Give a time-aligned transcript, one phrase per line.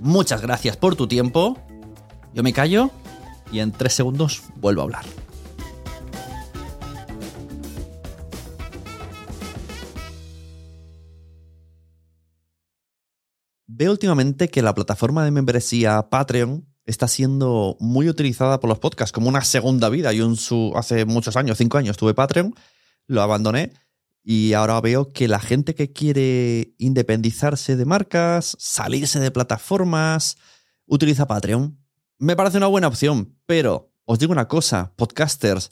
[0.00, 1.58] Muchas gracias por tu tiempo.
[2.34, 2.90] Yo me callo
[3.50, 5.04] y en tres segundos vuelvo a hablar.
[13.66, 19.12] Veo últimamente que la plataforma de membresía Patreon está siendo muy utilizada por los podcasts
[19.12, 20.12] como una segunda vida.
[20.12, 20.32] Yo
[20.76, 22.54] hace muchos años, cinco años, tuve Patreon,
[23.06, 23.72] lo abandoné
[24.28, 30.36] y ahora veo que la gente que quiere independizarse de marcas, salirse de plataformas,
[30.84, 31.78] utiliza Patreon.
[32.18, 35.70] Me parece una buena opción, pero os digo una cosa, podcasters,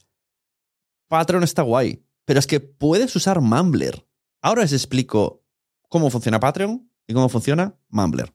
[1.08, 4.06] Patreon está guay, pero es que puedes usar Mumbler.
[4.40, 5.42] Ahora os explico
[5.88, 8.32] cómo funciona Patreon y cómo funciona Mumbler.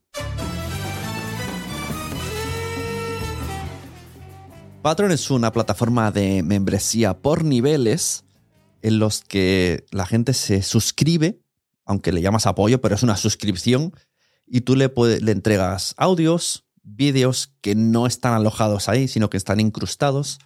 [4.81, 8.25] Patreon es una plataforma de membresía por niveles
[8.81, 11.41] en los que la gente se suscribe,
[11.85, 13.93] aunque le llamas apoyo, pero es una suscripción,
[14.45, 19.59] y tú le, le entregas audios, vídeos que no están alojados ahí, sino que están
[19.59, 20.39] incrustados,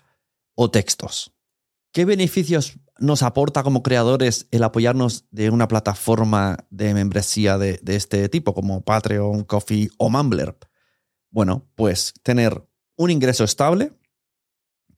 [0.55, 1.33] o textos.
[1.91, 7.95] ¿Qué beneficios nos aporta como creadores el apoyarnos de una plataforma de membresía de, de
[7.95, 10.57] este tipo, como Patreon, Coffee o Mumbler?
[11.29, 12.63] Bueno, pues tener
[12.95, 13.93] un ingreso estable,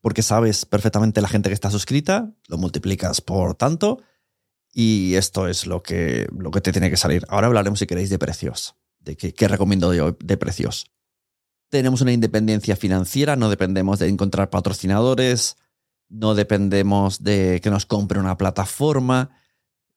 [0.06, 4.04] porque sabes perfectamente la gente que está suscrita, lo multiplicas por tanto
[4.72, 7.26] y esto es lo que, lo que te tiene que salir.
[7.28, 10.92] Ahora hablaremos, si queréis, de precios, de qué, recomiendo yo de precios.
[11.70, 15.58] Tenemos una independencia financiera, no dependemos de encontrar patrocinadores,
[16.08, 19.32] no dependemos de que nos compre una plataforma.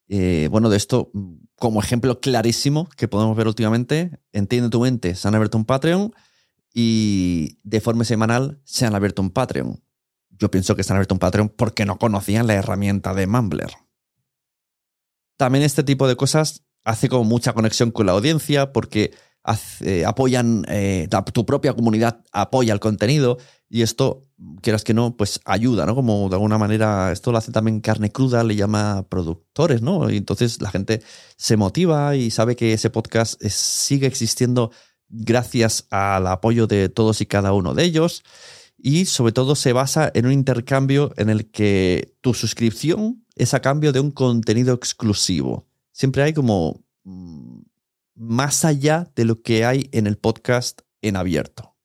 [0.07, 1.11] Eh, bueno, de esto,
[1.55, 6.15] como ejemplo clarísimo que podemos ver últimamente, Entiende tu mente, se han abierto un Patreon
[6.73, 9.83] y de forma semanal se han abierto un Patreon
[10.39, 13.71] yo pienso que están abierto un Patreon porque no conocían la herramienta de Mumbler.
[15.37, 19.11] También este tipo de cosas hace como mucha conexión con la audiencia porque
[20.05, 23.37] apoyan, eh, tu propia comunidad apoya el contenido
[23.69, 24.27] y esto,
[24.61, 25.95] quieras que no, pues ayuda, ¿no?
[25.95, 30.09] Como de alguna manera, esto lo hace también carne cruda, le llama productores, ¿no?
[30.09, 31.01] Y entonces la gente
[31.37, 34.71] se motiva y sabe que ese podcast sigue existiendo
[35.07, 38.23] gracias al apoyo de todos y cada uno de ellos
[38.81, 43.61] y sobre todo se basa en un intercambio en el que tu suscripción es a
[43.61, 45.67] cambio de un contenido exclusivo.
[45.91, 47.59] Siempre hay como mm,
[48.15, 51.75] más allá de lo que hay en el podcast en abierto.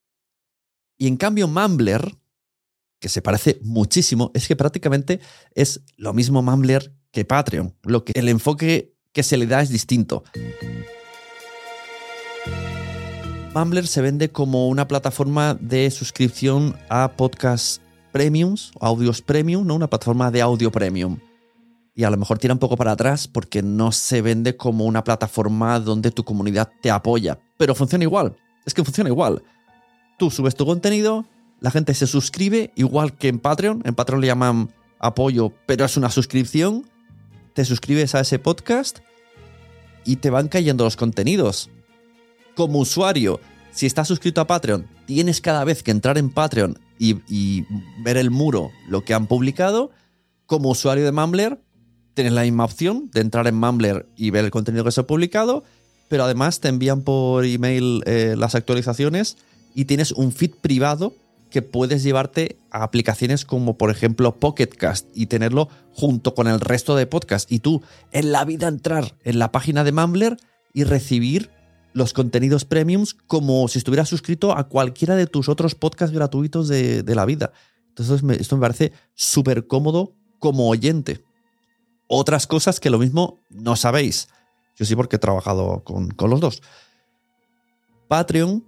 [0.97, 2.17] Y en cambio Mumbler,
[3.01, 5.21] que se parece muchísimo, es que prácticamente
[5.55, 7.77] es lo mismo Mumbler que Patreon.
[7.83, 10.25] Lo que, el enfoque que se le da es distinto.
[13.55, 19.77] Mumbler se vende como una plataforma de suscripción a podcasts premiums, audios premium, ¿no?
[19.77, 21.21] una plataforma de audio premium.
[21.95, 25.05] Y a lo mejor tira un poco para atrás porque no se vende como una
[25.05, 27.39] plataforma donde tu comunidad te apoya.
[27.57, 28.35] Pero funciona igual.
[28.67, 29.45] Es que funciona igual.
[30.19, 31.25] Tú subes tu contenido,
[31.61, 33.83] la gente se suscribe, igual que en Patreon.
[33.85, 36.91] En Patreon le llaman apoyo, pero es una suscripción.
[37.53, 38.99] Te suscribes a ese podcast
[40.05, 41.71] y te van cayendo los contenidos
[42.55, 43.41] como usuario,
[43.73, 47.65] si estás suscrito a Patreon, tienes cada vez que entrar en Patreon y,
[48.03, 49.91] ver el muro, lo que han publicado.
[50.47, 51.61] Como usuario de Mumbler,
[52.15, 55.07] tienes la misma opción de entrar en Mumbler y ver el contenido que se ha
[55.07, 55.65] publicado,
[56.09, 59.37] pero además te envían por email eh, las actualizaciones
[59.75, 61.15] y tienes un feed privado
[61.51, 66.97] que puedes llevarte a aplicaciones como por ejemplo Pocketcast y tenerlo junto con el resto
[66.97, 67.51] de podcasts.
[67.51, 67.83] Y tú
[68.13, 70.37] en la vida entrar en la página de Mumbler
[70.73, 71.51] y recibir
[71.95, 77.05] los contenidos premiums como si estuvieras suscrito a cualquiera de tus otros podcasts gratuitos de,
[77.07, 77.53] la vida.
[77.89, 81.25] Entonces esto me parece súper cómodo como oyente.
[82.09, 84.29] Otras cosas que lo mismo no sabéis.
[84.77, 86.63] Yo sí porque he trabajado con, los dos.
[88.09, 88.65] Patreon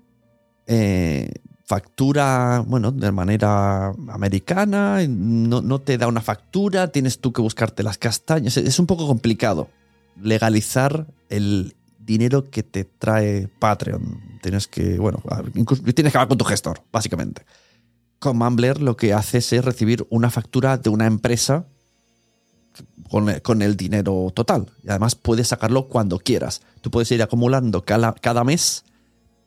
[0.68, 1.28] eh,
[1.64, 7.82] factura, bueno, de manera americana, no, no, te da una factura, tienes tú que buscarte
[7.82, 8.56] las castañas.
[8.56, 9.68] Es un poco complicado
[10.22, 11.75] legalizar el
[12.06, 14.38] dinero que te trae Patreon.
[14.40, 15.22] Tienes que, bueno,
[15.52, 17.44] tienes que hablar con tu gestor, básicamente.
[18.18, 21.66] Con Mumbler lo que haces es recibir una factura de una empresa
[23.42, 24.70] con, el dinero total.
[24.82, 26.62] Y además puedes sacarlo cuando quieras.
[26.80, 28.84] Tú puedes ir acumulando cada, cada mes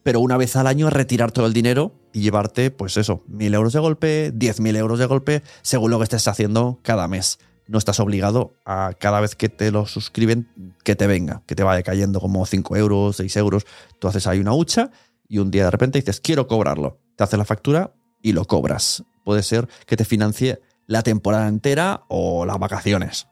[0.03, 3.73] pero una vez al año retirar todo el dinero y llevarte, pues eso, mil euros
[3.73, 7.39] de golpe, diez mil euros de golpe, según lo que estés haciendo cada mes.
[7.69, 10.50] No estás obligado a cada vez que te lo suscriben
[10.83, 13.68] que te venga, que te vaya cayendo como 5 euros, 6 euros.
[14.00, 14.89] Tú haces ahí una hucha
[15.27, 16.98] y un día de repente dices, quiero cobrarlo.
[17.16, 17.94] Te haces la factura
[18.24, 19.04] y lo cobras.
[19.24, 23.27] Puede ser que te financie la temporada entera o las vacaciones.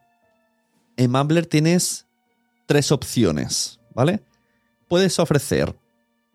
[0.96, 2.06] En Mumbler tienes
[2.66, 4.22] tres opciones, ¿vale?
[4.86, 5.76] Puedes ofrecer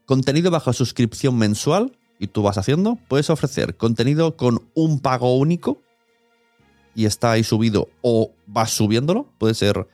[0.05, 2.97] contenido bajo suscripción mensual y tú vas haciendo.
[3.07, 5.81] Puedes ofrecer contenido con un pago único
[6.95, 9.27] y está ahí subido o vas subiéndolo.
[9.37, 9.87] Puede ser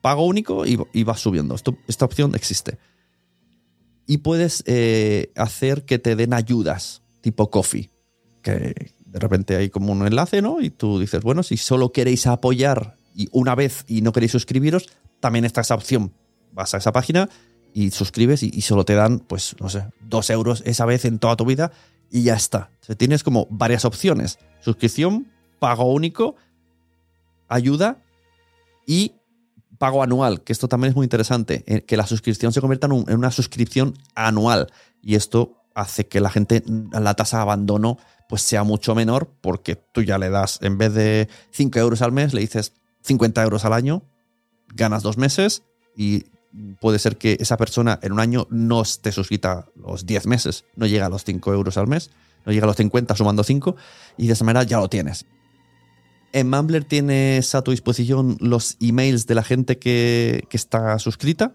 [0.00, 1.56] pago único y, vas subiendo.
[1.88, 2.78] esta opción existe.
[4.06, 7.90] Y puedes eh, hacer que te den ayudas, tipo coffee,
[8.42, 10.60] que de repente hay como un enlace, ¿no?
[10.60, 14.88] Y tú dices, bueno, si solo queréis apoyar y una vez y no queréis suscribiros,
[15.20, 16.12] también está esa opción.
[16.52, 17.30] Vas a esa página
[17.72, 21.36] y suscribes y, solo te dan, pues, no sé, dos euros esa vez en toda
[21.36, 21.72] tu vida
[22.10, 22.70] y ya está.
[22.96, 24.38] Tienes como varias opciones.
[24.60, 25.32] Suscripción,
[25.64, 26.36] pago único,
[27.48, 27.96] ayuda
[28.86, 29.14] y
[29.78, 33.16] pago anual, que esto también es muy interesante, eh, que la suscripción se convierta en,
[33.16, 34.70] una suscripción anual.
[35.00, 36.62] Y esto hace que la gente,
[36.92, 37.96] la tasa de abandono,
[38.28, 42.12] pues sea mucho menor, porque tú ya le das, en vez de 5 euros al
[42.12, 42.74] mes, le dices
[43.04, 44.02] 50 euros al año,
[44.68, 45.62] ganas dos meses
[45.96, 46.24] y
[46.78, 50.84] puede ser que esa persona en un año no esté suscrita los 10 meses, no
[50.84, 52.10] llega a los 5 euros al mes,
[52.44, 53.76] no llega a los 50 sumando 5
[54.18, 55.24] y de esa manera ya lo tienes.
[56.34, 61.54] En Mumbler tienes a tu disposición los emails de la gente que, está suscrita.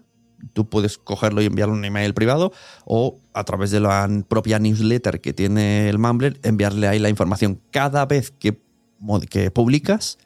[0.54, 2.50] Tú puedes cogerlo y enviarle un email privado
[2.86, 7.60] o a través de la propia newsletter que tiene el Mumbler enviarle ahí la información.
[7.70, 8.58] Cada vez que,
[9.52, 10.16] publicas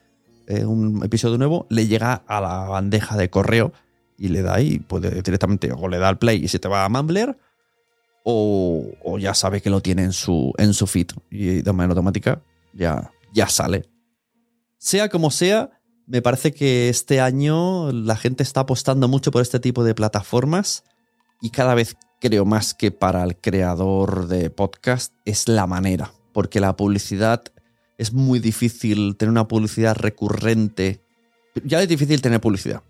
[0.46, 3.72] eh, un episodio nuevo, le llega a la bandeja de correo
[4.16, 6.84] y le da ahí, puede directamente, o le da al play y se te va
[6.84, 7.36] a Mumbler,
[8.22, 10.52] o, ya sabe que lo tiene en su,
[10.86, 12.40] feed y de manera automática
[12.72, 13.94] ya sale.
[14.84, 15.70] Sea como sea,
[16.06, 20.84] me parece que este año la gente está apostando mucho por este tipo de plataformas
[21.40, 26.60] y cada vez creo más que para el creador de podcast es la manera, porque
[26.60, 27.44] la publicidad
[27.96, 31.00] es muy difícil tener una publicidad recurrente.
[31.64, 32.82] Ya es difícil tener publicidad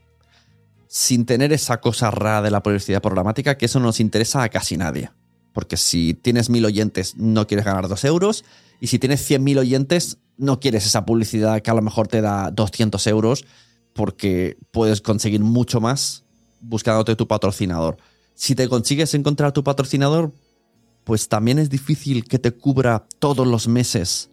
[0.88, 4.48] sin tener esa cosa rara de la publicidad programática, que eso no nos interesa a
[4.48, 5.12] casi nadie.
[5.54, 8.44] Porque si tienes mil oyentes, no quieres ganar dos euros.
[8.80, 12.20] Y si tienes cien mil oyentes, no quieres esa publicidad que a lo mejor te
[12.20, 13.46] da 200 euros,
[13.94, 16.24] porque puedes conseguir mucho más
[16.60, 17.96] buscándote tu patrocinador.
[18.34, 20.32] Si te consigues encontrar tu patrocinador,
[21.04, 24.30] pues también es difícil que te cubra todos los meses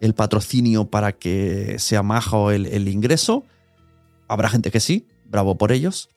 [0.00, 3.44] el patrocinio para que sea majo el, el ingreso.
[4.28, 6.08] Habrá gente que sí, bravo por ellos.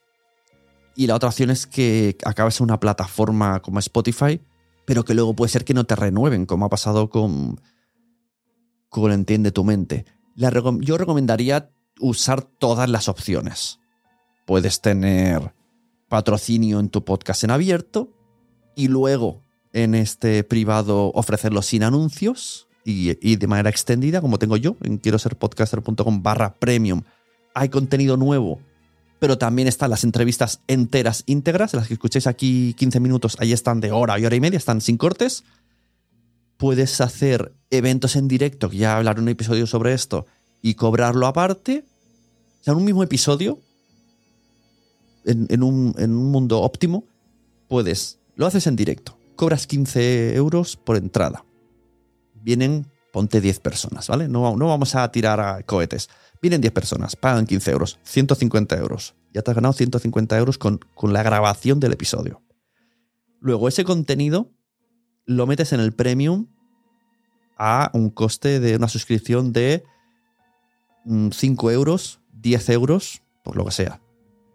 [0.95, 4.41] Y la otra opción es que acabes en una plataforma como Spotify,
[4.85, 7.61] pero que luego puede ser que no te renueven, como ha pasado con,
[8.89, 10.05] con Entiende tu mente.
[10.35, 13.79] yo recomendaría usar todas las opciones.
[14.45, 15.53] Puedes tener
[16.09, 18.09] patrocinio en tu podcast en abierto
[18.75, 24.57] y luego en este privado ofrecerlo sin anuncios y, y de manera extendida, como tengo
[24.57, 27.03] yo en quiero ser podcaster.com barra premium.
[27.53, 28.59] Hay contenido nuevo
[29.21, 33.79] pero también están las entrevistas enteras, íntegras, las que escuchéis aquí 15 minutos, ahí están
[33.79, 35.43] de hora y hora y media, están sin cortes.
[36.57, 40.25] Puedes hacer eventos en directo, que ya hablaré un episodio sobre esto,
[40.63, 41.85] y cobrarlo aparte.
[42.61, 43.59] O sea, en un mismo episodio,
[45.23, 45.93] en, un,
[46.31, 47.03] mundo óptimo,
[47.67, 51.45] puedes, lo haces en directo, cobras 15 euros por entrada.
[52.41, 54.27] Vienen, ponte 10 personas, ¿vale?
[54.27, 56.09] No, no vamos a tirar a cohetes.
[56.41, 59.15] Vienen 10 personas, pagan 15 euros, 150 euros.
[59.33, 62.41] Ya te has ganado 150 euros con, con la grabación del episodio.
[63.39, 64.51] Luego, ese contenido
[65.25, 66.47] lo metes en el premium
[67.57, 69.83] a un coste de una suscripción de
[71.05, 74.01] 5 mm, euros, 10 euros, por lo que sea.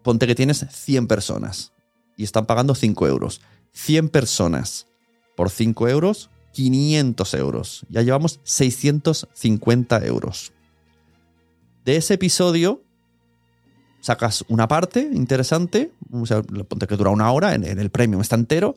[0.03, 1.73] Ponte que tienes 100 personas
[2.15, 3.41] y están pagando 5 euros.
[3.73, 4.87] 100 personas
[5.35, 7.85] por 5 euros, 500 euros.
[7.87, 10.53] Ya llevamos 650 euros.
[11.85, 12.81] De ese episodio
[14.01, 16.25] sacas una parte interesante, o
[16.63, 18.75] ponte que dura una hora, en, el premium está entero,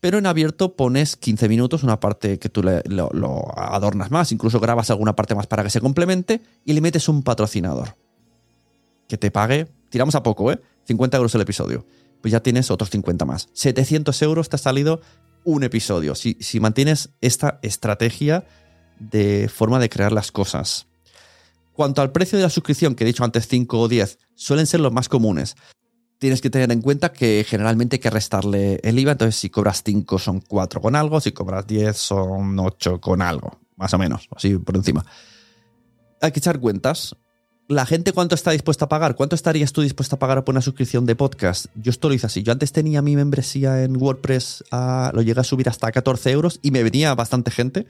[0.00, 4.88] pero en abierto pones 15 minutos, una parte que tú lo, adornas más, incluso grabas
[4.88, 7.96] alguna parte más para que se complemente y le metes un patrocinador
[9.08, 10.58] que te pague, tiramos a poco, ¿eh?
[10.84, 11.84] 50 euros el episodio.
[12.22, 13.50] Pues ya tienes otros 50 más.
[13.52, 15.00] 700 euros te ha salido
[15.44, 16.14] un episodio.
[16.14, 18.44] Si, si mantienes esta estrategia
[18.98, 20.86] de forma de crear las cosas.
[21.72, 24.80] Cuanto al precio de la suscripción, que he dicho antes 5 o 10, suelen ser
[24.80, 25.56] los más comunes.
[26.18, 29.12] tienes que tener en cuenta que generalmente hay que restarle el IVA.
[29.12, 33.58] Entonces, si cobras 5 son 4 con algo, si cobras 10 son 8 con algo,
[33.76, 35.06] más o menos, así por encima.
[36.20, 37.16] Hay que echar cuentas.
[37.70, 39.14] La gente, ¿cuánto está dispuesta a pagar?
[39.14, 41.66] ¿Cuánto estarías tú dispuesta a pagar por una suscripción de podcast?
[41.76, 42.42] Yo esto lo hice así.
[42.42, 44.64] Yo antes tenía mi membresía en WordPress,
[45.12, 47.86] lo llegué a subir hasta 14 euros y me venía bastante gente,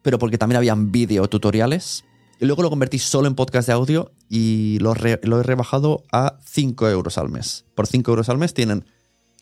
[0.00, 2.06] pero porque también habían video tutoriales
[2.40, 6.88] y luego lo convertí solo en podcast de audio y lo, he rebajado a 5
[6.88, 7.66] euros al mes.
[7.74, 8.86] Por 5 euros al mes tienen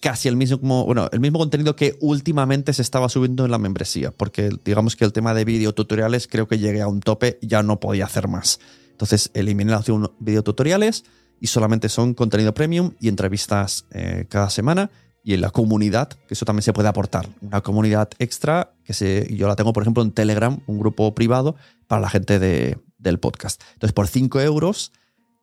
[0.00, 4.11] casi el mismo, bueno, el mismo contenido que últimamente se estaba subiendo en la membresía,
[4.11, 7.79] porque digamos que el tema de videotutoriales creo que llegué a un tope, ya no
[7.79, 8.59] podía hacer más.
[9.00, 11.04] Entonces eliminé la opción videotutoriales
[11.40, 14.90] y solamente son contenido premium y entrevistas eh, cada semana
[15.25, 17.26] y en la comunidad, que eso también se puede aportar.
[17.40, 21.57] Una comunidad extra que se, yo la tengo, por ejemplo, en Telegram, un grupo privado
[21.87, 23.62] para la gente de, del podcast.
[23.73, 24.92] Entonces, por 5 euros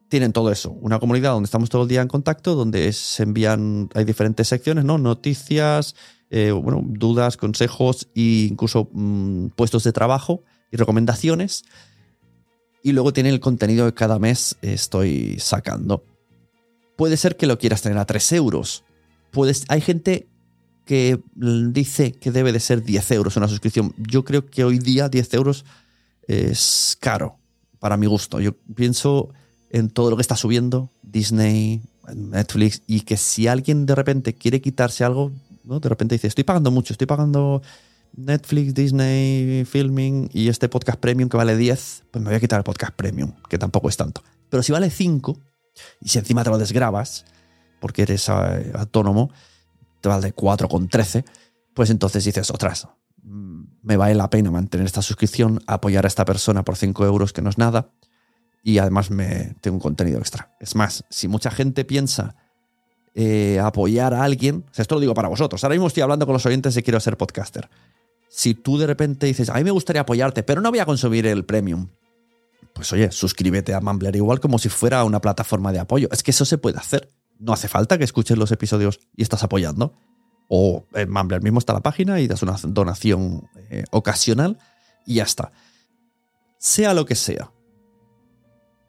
[0.07, 0.69] tienen todo eso.
[0.73, 4.85] Una comunidad donde estamos todo el día en contacto, donde se envían, hay diferentes secciones,
[4.85, 4.99] ¿no?
[4.99, 5.95] Noticias,
[6.29, 11.63] eh, bueno, dudas, consejos e incluso mm, puestos de trabajo y recomendaciones.
[12.83, 16.03] Y luego tiene el contenido que cada mes estoy sacando.
[16.95, 18.83] Puede ser que lo quieras tener a 3 euros.
[19.31, 20.27] Puedes, hay gente
[20.85, 23.93] que dice que debe de ser 10 euros una suscripción.
[23.97, 25.65] Yo creo que hoy día 10 euros
[26.27, 27.37] es caro
[27.79, 28.39] para mi gusto.
[28.39, 29.29] Yo pienso
[29.69, 31.81] en todo lo que está subiendo Disney,
[32.15, 35.31] Netflix, y que si alguien de repente quiere quitarse algo,
[35.63, 35.79] ¿no?
[35.79, 37.61] de repente dice, estoy pagando mucho, estoy pagando
[38.17, 42.59] Netflix, Disney, Filming y este podcast premium que vale 10, pues me voy a quitar
[42.59, 44.23] el podcast premium, que tampoco es tanto.
[44.49, 45.37] Pero si vale 5,
[46.01, 47.25] y si encima te lo desgrabas,
[47.79, 49.31] porque eres eh, autónomo,
[50.01, 51.25] te vale 4,13,
[51.75, 52.87] pues entonces dices, otras,
[53.21, 57.43] me vale la pena mantener esta suscripción, apoyar a esta persona por 5 euros, que
[57.43, 57.91] no es nada,
[58.63, 60.55] y además me tengo un contenido extra.
[60.59, 62.35] Es más, si mucha gente piensa
[63.13, 66.45] eh, apoyar a alguien, esto lo digo para vosotros, ahora mismo estoy hablando con los
[66.47, 67.69] oyentes de quiero ser podcaster.
[68.29, 71.25] Si tú de repente dices, a mí me gustaría apoyarte, pero no voy a consumir
[71.27, 71.87] el premium,
[72.73, 76.09] pues oye, suscríbete a Mumbler igual como si fuera una plataforma de apoyo.
[76.11, 77.09] Es que eso se puede hacer.
[77.39, 79.93] No hace falta que escuches los episodios y estás apoyando.
[80.47, 84.59] O en Mumbler mismo está la página y das una donación eh, ocasional
[85.07, 85.51] y ya está.
[86.59, 87.51] Sea lo que sea.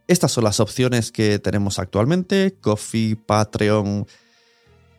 [0.06, 4.06] Estas son las opciones que tenemos actualmente: Coffee, Patreon,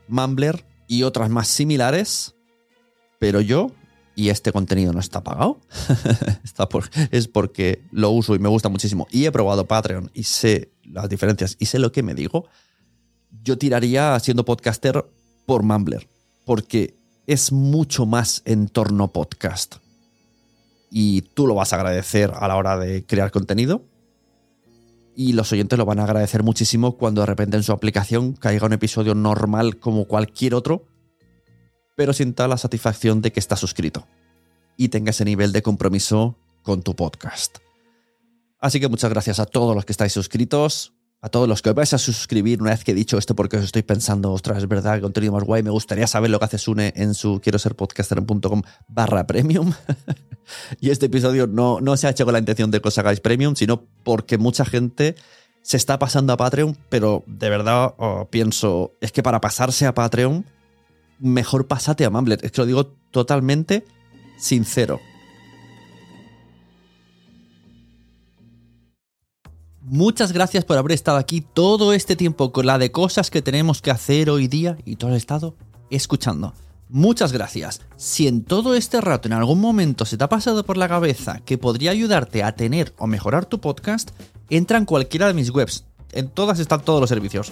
[0.07, 2.35] Mumbler y otras más similares.
[3.19, 3.71] Pero yo,
[4.19, 5.61] y este contenido no está pagado,
[7.11, 9.07] es porque lo uso y me gusta muchísimo.
[9.11, 12.49] Y he probado Patreon y sé las diferencias y sé lo que me digo.
[13.45, 15.05] Yo tiraría siendo podcaster
[15.45, 16.05] por Mumbler
[16.43, 16.95] porque
[17.27, 19.77] es mucho más entorno podcast.
[20.91, 23.85] Y tú lo vas a agradecer a la hora de crear contenido.
[25.15, 28.65] Y los oyentes lo van a agradecer muchísimo cuando de repente en su aplicación caiga
[28.65, 30.88] un episodio normal como cualquier otro,
[31.99, 34.07] pero sienta la satisfacción de que está suscrito
[34.77, 37.57] y tenga ese nivel de compromiso con tu podcast.
[38.61, 41.75] Así que muchas gracias a todos los que estáis suscritos a todos los que os
[41.75, 44.69] vais a suscribir una vez que he dicho esto porque os estoy pensando, ostras, es
[44.69, 47.59] verdad, el contenido más guay, me gustaría saber lo que hace Sune en su quiero
[47.59, 49.73] ser podcaster.com barra premium.
[50.79, 53.19] y este episodio no, no se ha hecho con la intención de que os hagáis
[53.19, 55.15] premium, sino porque mucha gente
[55.61, 59.93] se está pasando a Patreon, pero de verdad oh, pienso, es que para pasarse a
[59.93, 60.45] Patreon,
[61.19, 62.39] mejor pasate a Mumbler.
[62.43, 63.85] Es que lo digo totalmente
[64.37, 64.99] sincero.
[69.81, 73.81] Muchas gracias por haber estado aquí todo este tiempo con la de cosas que tenemos
[73.81, 75.55] que hacer hoy día y todo el estado
[75.89, 76.53] escuchando.
[76.89, 77.81] Muchas gracias.
[77.95, 81.39] Si en todo este rato en algún momento se te ha pasado por la cabeza
[81.45, 84.11] que podría ayudarte a tener o mejorar tu podcast,
[84.49, 85.85] entra en cualquiera de mis webs.
[86.11, 87.51] En todas están todos los servicios.